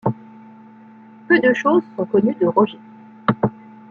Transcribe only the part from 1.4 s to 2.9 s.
choses sont connues de Roger.